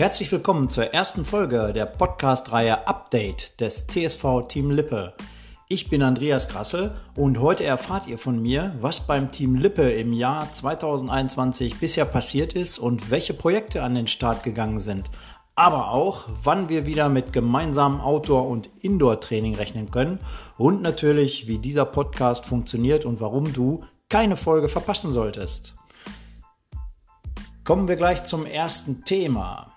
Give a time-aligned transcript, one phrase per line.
[0.00, 5.12] Herzlich willkommen zur ersten Folge der Podcast-Reihe Update des TSV Team Lippe.
[5.68, 10.14] Ich bin Andreas Grassel und heute erfahrt ihr von mir, was beim Team Lippe im
[10.14, 15.10] Jahr 2021 bisher passiert ist und welche Projekte an den Start gegangen sind.
[15.54, 20.18] Aber auch, wann wir wieder mit gemeinsamen Outdoor- und Indoor-Training rechnen können
[20.56, 25.74] und natürlich, wie dieser Podcast funktioniert und warum du keine Folge verpassen solltest.
[27.64, 29.74] Kommen wir gleich zum ersten Thema.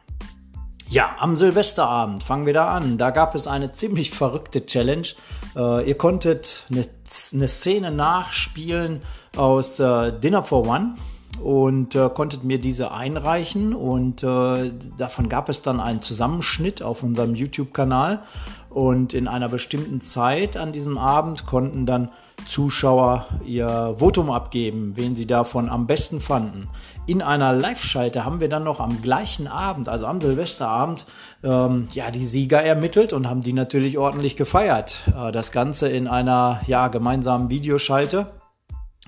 [0.93, 2.99] Ja, am Silvesterabend fangen wir da an.
[2.99, 5.07] Da gab es eine ziemlich verrückte Challenge.
[5.55, 6.85] Äh, ihr konntet eine,
[7.33, 9.01] eine, Szene nachspielen
[9.35, 10.93] aus äh, Dinner for One
[11.41, 17.01] und äh, konntet mir diese einreichen und äh, davon gab es dann einen Zusammenschnitt auf
[17.01, 18.21] unserem YouTube-Kanal
[18.69, 22.11] und in einer bestimmten Zeit an diesem Abend konnten dann
[22.45, 26.69] Zuschauer ihr Votum abgeben, wen sie davon am besten fanden.
[27.05, 31.05] In einer Live-Schalte haben wir dann noch am gleichen Abend, also am Silvesterabend,
[31.43, 35.03] ähm, ja, die Sieger ermittelt und haben die natürlich ordentlich gefeiert.
[35.07, 38.31] Äh, das Ganze in einer ja, gemeinsamen Videoschalte.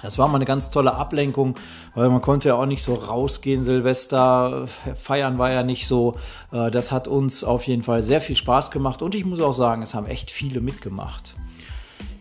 [0.02, 1.56] Das war mal eine ganz tolle Ablenkung,
[1.96, 3.64] weil man konnte ja auch nicht so rausgehen.
[3.64, 6.16] Silvester feiern war ja nicht so.
[6.52, 9.54] Äh, das hat uns auf jeden Fall sehr viel Spaß gemacht und ich muss auch
[9.54, 11.36] sagen, es haben echt viele mitgemacht.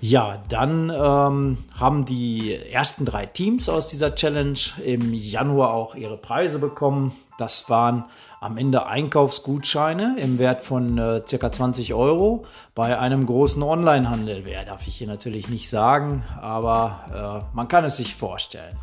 [0.06, 6.19] Ja, dann ähm, haben die ersten drei Teams aus dieser Challenge im Januar auch ihre
[6.19, 7.11] Preise bekommen.
[7.38, 8.05] Das waren
[8.38, 14.44] am Ende Einkaufsgutscheine im Wert von äh, circa 20 Euro bei einem großen Onlinehandel.
[14.44, 18.77] Wer darf ich hier natürlich nicht sagen, aber äh, man kann es sich vorstellen.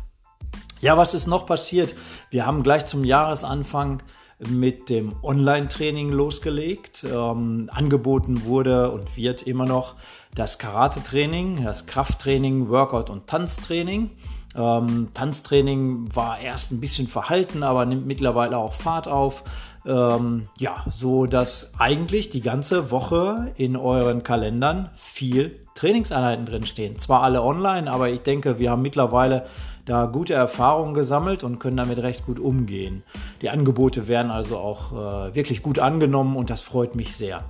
[0.80, 1.94] Ja, was ist noch passiert?
[2.30, 4.02] Wir haben gleich zum Jahresanfang
[4.48, 7.04] mit dem Online-Training losgelegt.
[7.04, 9.94] Ähm, angeboten wurde und wird immer noch
[10.34, 14.10] das Karate-Training, das Krafttraining, Workout und Tanztraining.
[14.56, 19.44] Ähm, Tanztraining war erst ein bisschen verhalten, aber nimmt mittlerweile auch Fahrt auf.
[19.84, 26.98] Ähm, ja, so dass eigentlich die ganze Woche in euren Kalendern viel Trainingseinheiten drinstehen.
[26.98, 29.46] Zwar alle online, aber ich denke, wir haben mittlerweile
[29.84, 33.02] da gute Erfahrungen gesammelt und können damit recht gut umgehen.
[33.40, 37.44] Die Angebote werden also auch äh, wirklich gut angenommen und das freut mich sehr.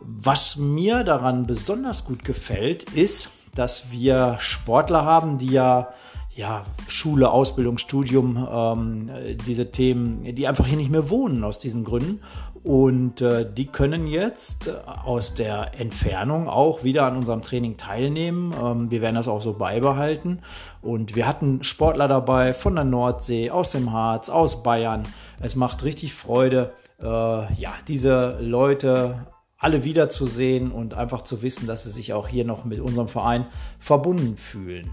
[0.00, 5.88] Was mir daran besonders gut gefällt, ist, dass wir Sportler haben, die ja
[6.34, 9.10] ja, Schule, Ausbildung, Studium, ähm,
[9.46, 12.20] diese Themen, die einfach hier nicht mehr wohnen aus diesen Gründen.
[12.64, 18.54] Und äh, die können jetzt aus der Entfernung auch wieder an unserem Training teilnehmen.
[18.60, 20.40] Ähm, wir werden das auch so beibehalten.
[20.80, 25.02] Und wir hatten Sportler dabei von der Nordsee, aus dem Harz, aus Bayern.
[25.40, 29.26] Es macht richtig Freude, äh, ja, diese Leute
[29.58, 33.46] alle wiederzusehen und einfach zu wissen, dass sie sich auch hier noch mit unserem Verein
[33.78, 34.90] verbunden fühlen.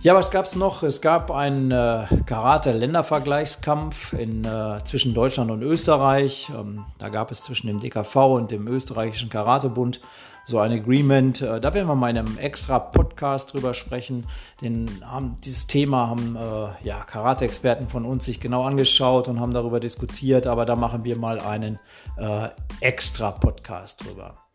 [0.00, 0.82] Ja, was gab es noch?
[0.82, 6.50] Es gab einen äh, Karate-Ländervergleichskampf äh, zwischen Deutschland und Österreich.
[6.56, 10.00] Ähm, da gab es zwischen dem DKV und dem österreichischen Karatebund
[10.44, 11.42] so ein Agreement.
[11.42, 14.26] Äh, da werden wir mal in einem extra Podcast drüber sprechen.
[14.60, 19.52] Den, haben, dieses Thema haben äh, ja, Karate-Experten von uns sich genau angeschaut und haben
[19.52, 21.80] darüber diskutiert, aber da machen wir mal einen
[22.16, 22.48] äh,
[22.80, 24.45] extra Podcast drüber.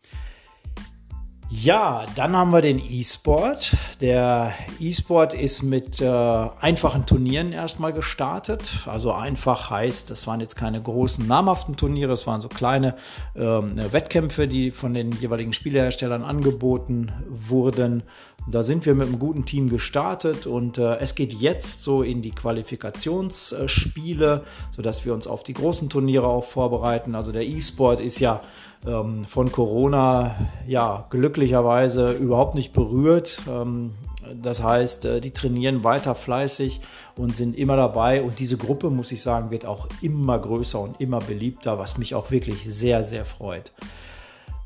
[1.54, 3.76] Ja, dann haben wir den E-Sport.
[4.00, 8.86] Der E-Sport ist mit äh, einfachen Turnieren erstmal gestartet.
[8.86, 12.96] Also einfach heißt, das waren jetzt keine großen namhaften Turniere, es waren so kleine
[13.36, 18.02] ähm, Wettkämpfe, die von den jeweiligen Spieleherstellern angeboten wurden.
[18.48, 22.22] Da sind wir mit einem guten Team gestartet und äh, es geht jetzt so in
[22.22, 27.14] die Qualifikationsspiele, sodass wir uns auf die großen Turniere auch vorbereiten.
[27.14, 28.40] Also der E-Sport ist ja
[28.86, 30.34] ähm, von Corona
[30.66, 33.40] ja glücklicherweise überhaupt nicht berührt.
[33.48, 33.92] Ähm,
[34.34, 36.80] das heißt, äh, die trainieren weiter fleißig
[37.16, 38.22] und sind immer dabei.
[38.22, 42.14] Und diese Gruppe, muss ich sagen, wird auch immer größer und immer beliebter, was mich
[42.14, 43.72] auch wirklich sehr, sehr freut.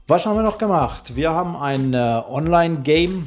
[0.08, 1.16] Was haben wir noch gemacht?
[1.16, 3.26] Wir haben ein äh, Online-Game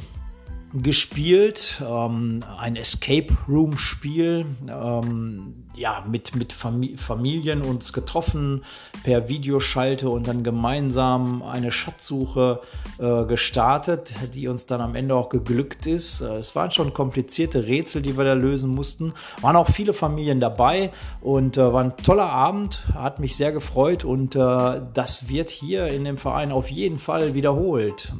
[0.72, 8.64] gespielt, ähm, ein Escape Room Spiel, ähm, ja, mit, mit Fam Familien uns getroffen
[9.02, 12.60] per Videoschalte und dann gemeinsam eine Schatzsuche
[12.98, 16.20] äh, gestartet, die uns dann am Ende auch geglückt ist.
[16.20, 19.12] Äh, es waren schon komplizierte Rätsel, die wir da lösen mussten.
[19.40, 24.04] Waren auch viele Familien dabei und äh, war ein toller Abend, hat mich sehr gefreut
[24.04, 28.12] und äh, das wird hier in dem Verein auf jeden Fall wiederholt.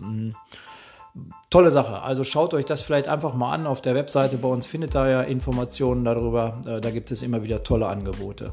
[1.51, 2.03] Tolle Sache.
[2.03, 4.39] Also schaut euch das vielleicht einfach mal an auf der Webseite.
[4.39, 6.61] Bei uns findet ihr ja Informationen darüber.
[6.67, 8.53] Äh, da gibt es immer wieder tolle Angebote.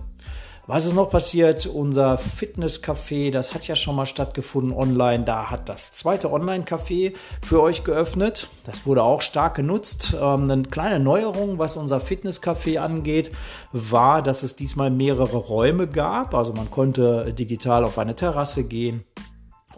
[0.69, 1.65] Was ist noch passiert?
[1.65, 5.23] Unser Fitnesscafé, das hat ja schon mal stattgefunden online.
[5.23, 8.47] Da hat das zweite Online-Café für euch geöffnet.
[8.65, 10.13] Das wurde auch stark genutzt.
[10.19, 13.31] Ähm, eine kleine Neuerung, was unser Fitnesscafé angeht,
[13.71, 16.33] war, dass es diesmal mehrere Räume gab.
[16.33, 19.05] Also man konnte digital auf eine Terrasse gehen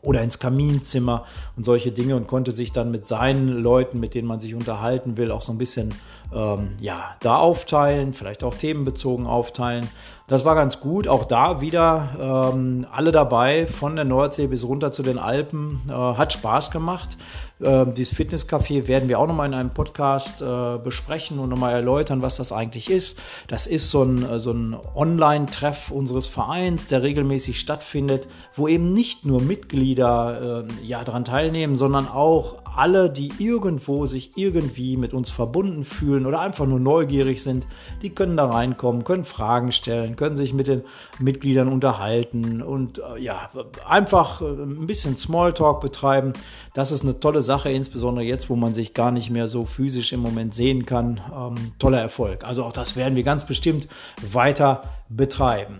[0.01, 1.25] oder ins Kaminzimmer
[1.57, 5.17] und solche Dinge und konnte sich dann mit seinen Leuten, mit denen man sich unterhalten
[5.17, 5.93] will, auch so ein bisschen
[6.33, 9.87] ähm, ja, da aufteilen, vielleicht auch themenbezogen aufteilen.
[10.29, 11.07] Das war ganz gut.
[11.07, 15.81] Auch da wieder ähm, alle dabei, von der Nordsee bis runter zu den Alpen.
[15.89, 17.17] Äh, hat Spaß gemacht.
[17.59, 22.21] Äh, dieses Fitnesscafé werden wir auch nochmal in einem Podcast äh, besprechen und nochmal erläutern,
[22.21, 23.17] was das eigentlich ist.
[23.47, 28.93] Das ist so ein, äh, so ein Online-Treff unseres Vereins, der regelmäßig stattfindet, wo eben
[28.93, 35.13] nicht nur Mitglieder äh, ja, daran teilnehmen, sondern auch alle, die irgendwo sich irgendwie mit
[35.13, 37.67] uns verbunden fühlen oder einfach nur neugierig sind,
[38.01, 40.83] die können da reinkommen, können Fragen stellen, können sich mit den
[41.19, 43.49] Mitgliedern unterhalten und äh, ja,
[43.87, 46.33] einfach äh, ein bisschen Smalltalk betreiben.
[46.73, 50.13] Das ist eine tolle Sache, insbesondere jetzt, wo man sich gar nicht mehr so physisch
[50.13, 51.19] im Moment sehen kann.
[51.35, 52.43] Ähm, toller Erfolg.
[52.43, 53.87] Also auch das werden wir ganz bestimmt
[54.21, 55.79] weiter betreiben.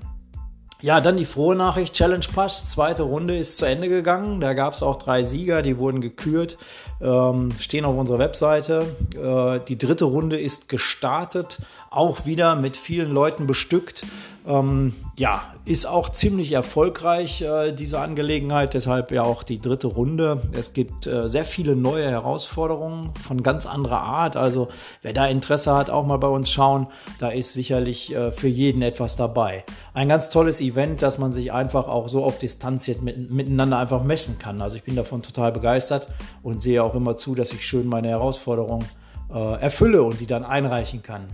[0.81, 4.39] Ja, dann die frohe Nachricht, Challenge Pass, zweite Runde ist zu Ende gegangen.
[4.39, 6.57] Da gab es auch drei Sieger, die wurden gekürt,
[7.01, 8.85] ähm, stehen auf unserer Webseite.
[9.13, 11.57] Äh, die dritte Runde ist gestartet,
[11.89, 14.05] auch wieder mit vielen Leuten bestückt.
[14.47, 20.41] Ähm, ja, ist auch ziemlich erfolgreich, äh, diese Angelegenheit, deshalb ja auch die dritte Runde.
[20.53, 24.35] Es gibt äh, sehr viele neue Herausforderungen von ganz anderer Art.
[24.35, 24.69] Also
[25.01, 26.87] wer da Interesse hat, auch mal bei uns schauen.
[27.19, 29.65] Da ist sicherlich äh, für jeden etwas dabei.
[29.93, 33.77] Ein ganz tolles Event, dass man sich einfach auch so auf Distanz jetzt mit, miteinander
[33.77, 34.61] einfach messen kann.
[34.61, 36.07] Also ich bin davon total begeistert
[36.43, 38.85] und sehe auch immer zu, dass ich schön meine Herausforderungen
[39.33, 41.27] äh, erfülle und die dann einreichen kann.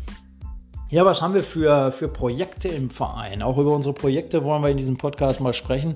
[0.91, 3.41] Ja, was haben wir für, für Projekte im Verein?
[3.41, 5.95] Auch über unsere Projekte wollen wir in diesem Podcast mal sprechen.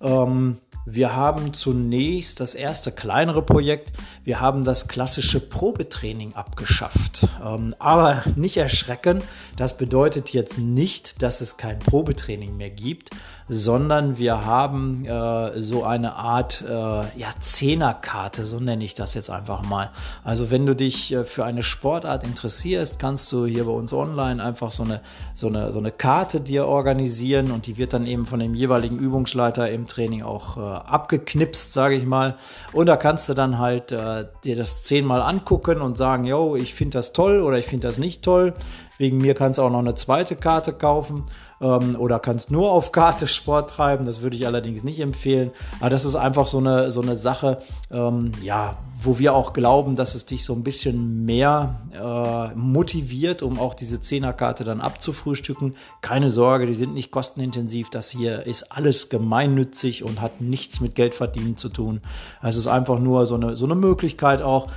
[0.00, 0.56] Ähm,
[0.86, 3.92] wir haben zunächst das erste kleinere Projekt.
[4.24, 7.28] Wir haben das klassische Probetraining abgeschafft.
[7.44, 9.22] Ähm, aber nicht erschrecken,
[9.56, 13.10] das bedeutet jetzt nicht, dass es kein Probetraining mehr gibt,
[13.52, 19.28] sondern wir haben äh, so eine Art äh, ja, Zehnerkarte, so nenne ich das jetzt
[19.28, 19.90] einfach mal.
[20.24, 24.42] Also wenn du dich äh, für eine Sportart interessierst, kannst du hier bei uns online
[24.42, 25.00] einfach so eine,
[25.34, 28.98] so, eine, so eine Karte dir organisieren und die wird dann eben von dem jeweiligen
[28.98, 32.36] Übungsleiter im Training auch äh, abgeknipst, sage ich mal.
[32.72, 36.72] Und da kannst du dann halt äh, dir das zehnmal angucken und sagen, yo, ich
[36.72, 38.54] finde das toll oder ich finde das nicht toll.
[38.96, 41.24] Wegen mir kannst du auch noch eine zweite Karte kaufen
[41.62, 44.04] ähm, oder kannst nur auf Karte Sport treiben.
[44.04, 45.52] Das würde ich allerdings nicht empfehlen.
[45.80, 47.60] Aber das ist einfach so eine, so eine Sache,
[47.90, 53.42] ähm, ja, wo wir auch glauben, dass es dich so ein bisschen mehr äh, motiviert,
[53.42, 55.74] um auch diese Zehnerkarte dann abzufrühstücken.
[56.02, 57.90] Keine Sorge, die sind nicht kostenintensiv.
[57.90, 62.00] Das hier ist alles gemeinnützig und hat nichts mit Geldverdienen zu tun.
[62.42, 64.68] Es ist einfach nur so eine, so eine Möglichkeit auch,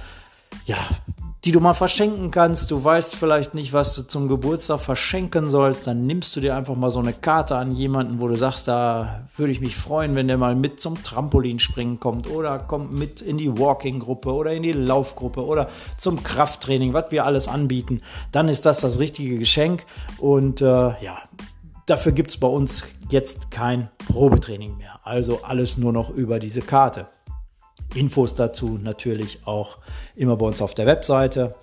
[0.66, 0.78] ja,
[1.46, 2.72] die du mal verschenken kannst.
[2.72, 5.86] Du weißt vielleicht nicht, was du zum Geburtstag verschenken sollst.
[5.86, 9.28] Dann nimmst du dir einfach mal so eine Karte an jemanden, wo du sagst, da
[9.38, 13.38] würde ich mich freuen, wenn der mal mit zum Trampolinspringen kommt oder kommt mit in
[13.38, 15.70] die Walking-Gruppe oder in die Laufgruppe oder
[16.00, 18.02] zum Krafttraining, was wir alles anbieten.
[18.32, 19.86] Dann ist das das richtige Geschenk.
[20.18, 21.20] Und äh, ja,
[21.86, 25.00] dafür gibt es bei uns jetzt kein Probetraining mehr.
[25.04, 27.08] Also alles nur noch über diese Karte.
[27.96, 29.78] Infos dazu natürlich auch
[30.16, 31.56] immer bei uns auf der Webseite.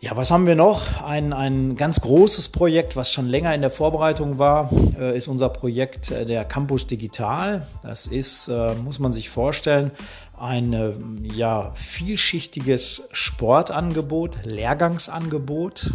[0.00, 1.02] Ja, was haben wir noch?
[1.02, 5.48] Ein, ein ganz großes Projekt, was schon länger in der Vorbereitung war, äh, ist unser
[5.48, 7.66] Projekt äh, der Campus Digital.
[7.82, 9.90] Das ist, äh, muss man sich vorstellen,
[10.38, 15.94] ein ja, vielschichtiges Sportangebot, Lehrgangsangebot.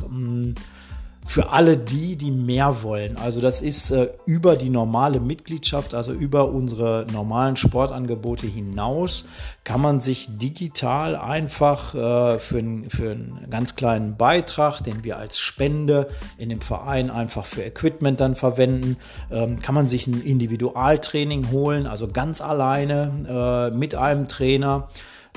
[1.25, 3.17] Für alle die, die mehr wollen.
[3.17, 9.27] Also das ist äh, über die normale Mitgliedschaft, also über unsere normalen Sportangebote hinaus,
[9.63, 15.39] kann man sich digital einfach äh, für, für einen ganz kleinen Beitrag, den wir als
[15.39, 18.97] Spende in dem Verein einfach für Equipment dann verwenden,
[19.31, 24.89] ähm, kann man sich ein Individualtraining holen, also ganz alleine äh, mit einem Trainer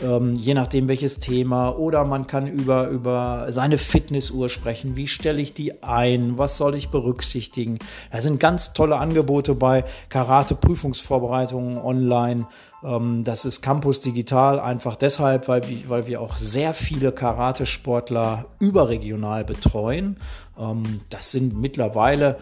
[0.03, 1.71] ähm, je nachdem welches Thema.
[1.71, 4.97] Oder man kann über, über seine Fitnessuhr sprechen.
[4.97, 6.39] Wie stelle ich die ein?
[6.39, 7.79] Was soll ich berücksichtigen?
[8.11, 12.47] Da sind ganz tolle Angebote bei Karate-Prüfungsvorbereitungen online.
[12.85, 19.45] Ähm, das ist Campus Digital einfach deshalb, weil, weil wir auch sehr viele Karate-Sportler überregional
[19.45, 20.19] betreuen.
[20.59, 22.37] Ähm, das sind mittlerweile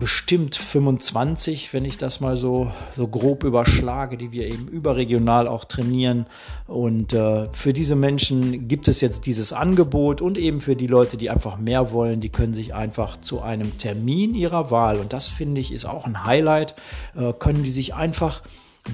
[0.00, 5.64] bestimmt 25, wenn ich das mal so, so grob überschlage, die wir eben überregional auch
[5.64, 6.26] trainieren.
[6.66, 11.16] Und äh, für diese Menschen gibt es jetzt dieses Angebot und eben für die Leute,
[11.16, 15.30] die einfach mehr wollen, die können sich einfach zu einem Termin ihrer Wahl, und das
[15.30, 16.74] finde ich ist auch ein Highlight,
[17.14, 18.42] äh, können die sich einfach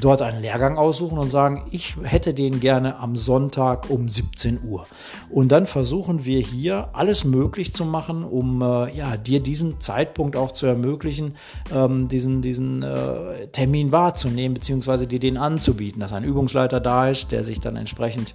[0.01, 4.87] dort einen Lehrgang aussuchen und sagen, ich hätte den gerne am Sonntag um 17 Uhr.
[5.31, 10.37] Und dann versuchen wir hier alles möglich zu machen, um äh, ja, dir diesen Zeitpunkt
[10.37, 11.35] auch zu ermöglichen,
[11.73, 17.33] ähm, diesen, diesen äh, Termin wahrzunehmen, beziehungsweise dir den anzubieten, dass ein Übungsleiter da ist,
[17.33, 18.35] der sich dann entsprechend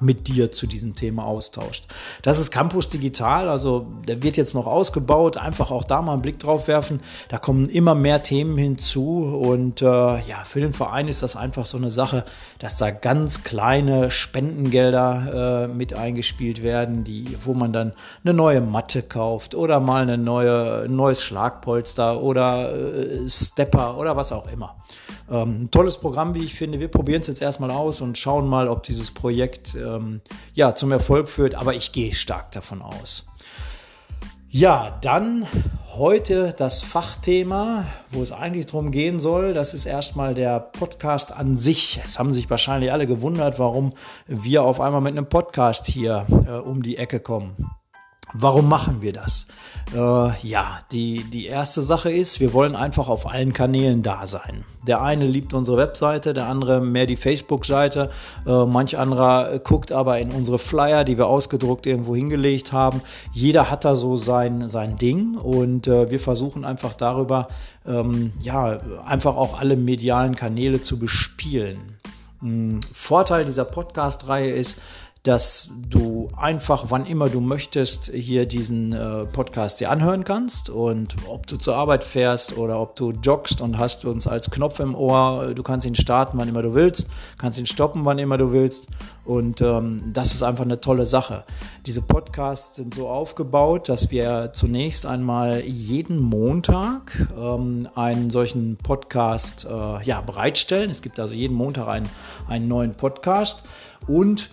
[0.00, 1.86] mit dir zu diesem Thema austauscht.
[2.22, 6.22] Das ist Campus Digital, also der wird jetzt noch ausgebaut, einfach auch da mal einen
[6.22, 7.00] Blick drauf werfen.
[7.28, 11.66] Da kommen immer mehr Themen hinzu und äh, ja, für den Verein ist das einfach
[11.66, 12.24] so eine Sache,
[12.58, 17.92] dass da ganz kleine Spendengelder äh, mit eingespielt werden, die, wo man dann
[18.24, 24.16] eine neue Matte kauft oder mal eine neue, ein neues Schlagpolster oder äh, Stepper oder
[24.16, 24.76] was auch immer.
[25.30, 26.80] Ähm, ein tolles Programm, wie ich finde.
[26.80, 30.20] Wir probieren es jetzt erstmal aus und schauen mal, ob dieses Projekt ähm,
[30.54, 31.54] ja, zum Erfolg führt.
[31.54, 33.26] Aber ich gehe stark davon aus.
[34.50, 35.46] Ja, dann
[35.94, 39.52] heute das Fachthema, wo es eigentlich darum gehen soll.
[39.52, 42.00] Das ist erstmal der Podcast an sich.
[42.02, 43.92] Es haben sich wahrscheinlich alle gewundert, warum
[44.26, 47.77] wir auf einmal mit einem Podcast hier äh, um die Ecke kommen.
[48.34, 49.46] Warum machen wir das?
[49.94, 54.64] Äh, ja, die, die erste Sache ist, wir wollen einfach auf allen Kanälen da sein.
[54.86, 58.10] Der eine liebt unsere Webseite, der andere mehr die Facebook-Seite,
[58.46, 63.00] äh, manch anderer guckt aber in unsere Flyer, die wir ausgedruckt irgendwo hingelegt haben.
[63.32, 67.48] Jeder hat da so sein, sein Ding und äh, wir versuchen einfach darüber,
[67.86, 71.78] ähm, ja, einfach auch alle medialen Kanäle zu bespielen.
[72.42, 74.78] Ein Vorteil dieser Podcast-Reihe ist,
[75.24, 80.70] dass du einfach, wann immer du möchtest, hier diesen äh, Podcast dir anhören kannst.
[80.70, 84.78] Und ob du zur Arbeit fährst oder ob du joggst und hast uns als Knopf
[84.80, 88.38] im Ohr, du kannst ihn starten, wann immer du willst, kannst ihn stoppen, wann immer
[88.38, 88.88] du willst.
[89.24, 91.44] Und ähm, das ist einfach eine tolle Sache.
[91.84, 99.66] Diese Podcasts sind so aufgebaut, dass wir zunächst einmal jeden Montag ähm, einen solchen Podcast
[99.66, 100.90] äh, ja, bereitstellen.
[100.90, 102.08] Es gibt also jeden Montag einen,
[102.46, 103.64] einen neuen Podcast.
[104.06, 104.48] Und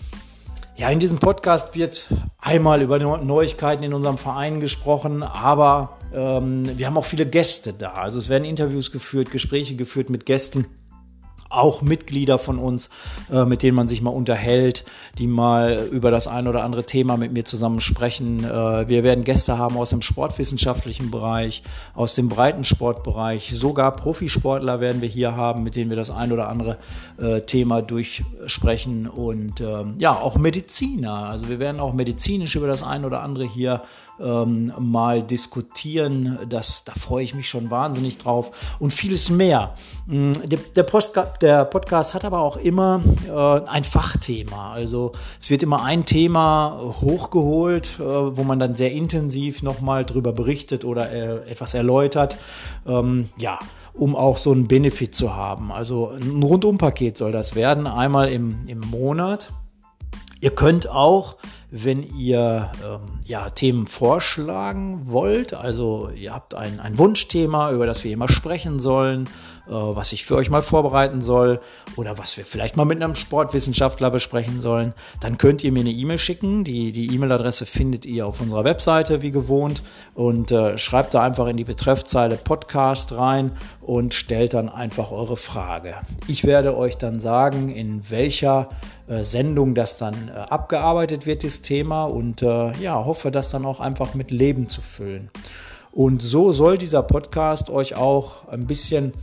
[0.77, 6.85] ja, in diesem Podcast wird einmal über Neuigkeiten in unserem Verein gesprochen, aber ähm, wir
[6.85, 7.93] haben auch viele Gäste da.
[7.93, 10.65] Also es werden Interviews geführt, Gespräche geführt mit Gästen
[11.49, 12.89] auch Mitglieder von uns,
[13.31, 14.85] äh, mit denen man sich mal unterhält,
[15.17, 18.43] die mal über das ein oder andere Thema mit mir zusammen sprechen.
[18.43, 25.01] Äh, wir werden Gäste haben aus dem sportwissenschaftlichen Bereich, aus dem Breitensportbereich, sogar Profisportler werden
[25.01, 26.77] wir hier haben, mit denen wir das ein oder andere
[27.17, 31.29] äh, Thema durchsprechen und ähm, ja, auch Mediziner.
[31.29, 33.81] Also wir werden auch medizinisch über das ein oder andere hier
[34.19, 36.39] ähm, mal diskutieren.
[36.49, 39.73] Das, da freue ich mich schon wahnsinnig drauf und vieles mehr.
[40.07, 44.73] Mm, der, der, Postka der Podcast hat aber auch immer äh, ein Fachthema.
[44.73, 50.33] Also es wird immer ein Thema hochgeholt, äh, wo man dann sehr intensiv nochmal drüber
[50.33, 52.37] berichtet oder äh, etwas erläutert.
[52.85, 53.59] Ähm, ja
[53.97, 55.71] um auch so einen Benefit zu haben.
[55.71, 59.51] Also ein Rundumpaket soll das werden, einmal im, im Monat.
[60.41, 61.37] Ihr könnt auch
[61.71, 68.03] wenn ihr ähm, ja, Themen vorschlagen wollt, also ihr habt ein, ein Wunschthema, über das
[68.03, 69.27] wir immer sprechen sollen,
[69.73, 71.59] was ich für euch mal vorbereiten soll
[71.95, 75.91] oder was wir vielleicht mal mit einem Sportwissenschaftler besprechen sollen, dann könnt ihr mir eine
[75.91, 76.63] E-Mail schicken.
[76.63, 79.81] Die, die E-Mail-Adresse findet ihr auf unserer Webseite wie gewohnt
[80.13, 85.37] und äh, schreibt da einfach in die Betreffzeile Podcast rein und stellt dann einfach eure
[85.37, 85.95] Frage.
[86.27, 88.69] Ich werde euch dann sagen, in welcher
[89.07, 93.65] äh, Sendung das dann äh, abgearbeitet wird, das Thema und äh, ja, hoffe, das dann
[93.65, 95.29] auch einfach mit Leben zu füllen.
[95.91, 99.13] Und so soll dieser Podcast euch auch ein bisschen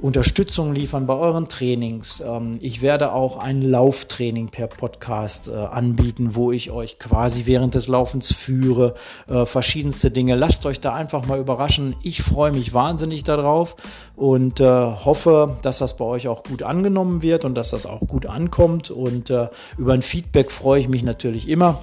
[0.00, 2.20] Unterstützung liefern bei euren Trainings.
[2.20, 7.74] Ähm, ich werde auch ein Lauftraining per Podcast äh, anbieten, wo ich euch quasi während
[7.74, 8.94] des Laufens führe,
[9.26, 10.36] äh, verschiedenste Dinge.
[10.36, 11.96] Lasst euch da einfach mal überraschen.
[12.02, 13.74] Ich freue mich wahnsinnig darauf
[14.14, 18.00] und äh, hoffe, dass das bei euch auch gut angenommen wird und dass das auch
[18.00, 18.90] gut ankommt.
[18.92, 19.32] Und
[19.76, 21.82] über ein Feedback freue ich mich natürlich immer.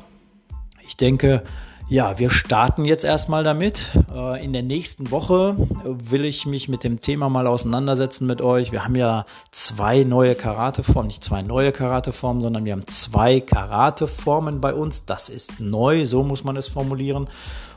[0.88, 1.44] Ich denke,
[1.88, 3.92] ja, wir starten jetzt erstmal damit.
[4.12, 8.72] Äh, in der nächsten Woche will ich mich mit dem Thema mal auseinandersetzen mit euch.
[8.72, 14.62] Wir haben ja zwei neue Karateformen, nicht zwei neue Karateformen, sondern wir haben zwei Karateformen
[14.62, 15.06] bei uns.
[15.06, 17.30] Das ist neu, so muss man es formulieren.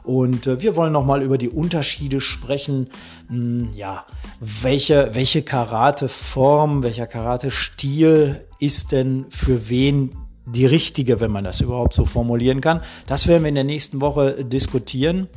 [0.05, 2.89] Und äh, wir wollen nochmal über die Unterschiede sprechen.
[3.29, 4.07] Hm, ja,
[4.41, 10.13] welche, welche Karateform, welcher Karate-Stil ist denn für wen
[10.51, 12.81] die richtige, wenn man das überhaupt so formulieren kann.
[13.07, 15.29] Das werden wir in der nächsten Woche diskutieren.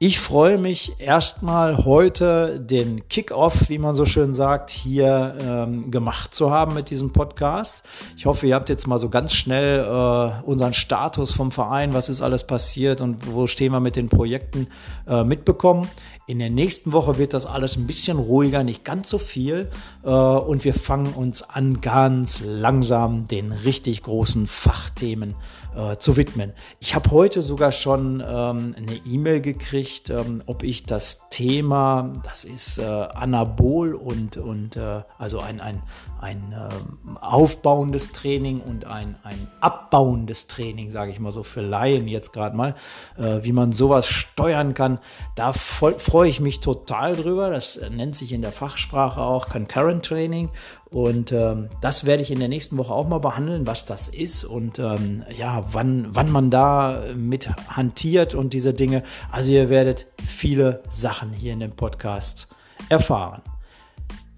[0.00, 6.32] Ich freue mich erstmal heute den Kickoff, wie man so schön sagt, hier ähm, gemacht
[6.36, 7.82] zu haben mit diesem Podcast.
[8.16, 12.08] Ich hoffe, ihr habt jetzt mal so ganz schnell äh, unseren Status vom Verein, was
[12.08, 14.68] ist alles passiert und wo stehen wir mit den Projekten
[15.08, 15.88] äh, mitbekommen.
[16.28, 19.70] In der nächsten Woche wird das alles ein bisschen ruhiger, nicht ganz so viel.
[20.04, 25.34] Äh, und wir fangen uns an, ganz langsam den richtig großen Fachthemen
[25.78, 26.54] äh, zu widmen.
[26.80, 32.42] Ich habe heute sogar schon ähm, eine E-Mail gekriegt, ähm, ob ich das Thema, das
[32.42, 34.76] ist äh, Anabol und, und
[35.18, 35.80] also ein, ein,
[36.20, 42.08] ein ähm, aufbauendes Training und ein, ein abbauendes Training, sage ich mal so für Laien
[42.08, 42.74] jetzt gerade mal,
[43.16, 44.98] wie man sowas steuern kann.
[45.34, 47.50] Da freue ich mich total drüber.
[47.50, 50.50] Das nennt sich in der Fachsprache auch Concurrent Training.
[50.90, 54.44] Und ähm, das werde ich in der nächsten Woche auch mal behandeln, was das ist
[54.44, 59.02] und ähm, ja, wann, wann man da mit hantiert und diese Dinge.
[59.30, 62.48] Also ihr werdet viele Sachen hier in dem Podcast
[62.88, 63.42] erfahren.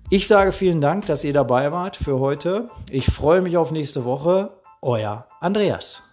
[0.08, 2.68] Ich sage vielen Dank, dass ihr dabei wart für heute.
[2.90, 4.50] Ich freue mich auf nächste Woche.
[4.82, 6.09] Euer Andreas.